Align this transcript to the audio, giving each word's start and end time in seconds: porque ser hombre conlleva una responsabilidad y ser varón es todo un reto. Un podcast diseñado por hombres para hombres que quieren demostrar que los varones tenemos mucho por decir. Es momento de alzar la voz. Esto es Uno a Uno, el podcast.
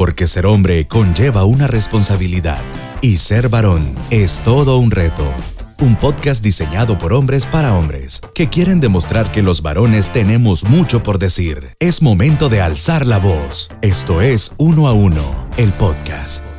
porque 0.00 0.26
ser 0.26 0.46
hombre 0.46 0.88
conlleva 0.88 1.44
una 1.44 1.66
responsabilidad 1.66 2.62
y 3.02 3.18
ser 3.18 3.50
varón 3.50 3.94
es 4.08 4.40
todo 4.42 4.78
un 4.78 4.90
reto. 4.90 5.30
Un 5.82 5.94
podcast 5.94 6.42
diseñado 6.42 6.96
por 6.96 7.12
hombres 7.12 7.44
para 7.44 7.74
hombres 7.74 8.22
que 8.34 8.48
quieren 8.48 8.80
demostrar 8.80 9.30
que 9.30 9.42
los 9.42 9.60
varones 9.60 10.10
tenemos 10.10 10.64
mucho 10.64 11.02
por 11.02 11.18
decir. 11.18 11.74
Es 11.80 12.00
momento 12.00 12.48
de 12.48 12.62
alzar 12.62 13.04
la 13.04 13.18
voz. 13.18 13.70
Esto 13.82 14.22
es 14.22 14.54
Uno 14.56 14.88
a 14.88 14.94
Uno, 14.94 15.50
el 15.58 15.70
podcast. 15.72 16.49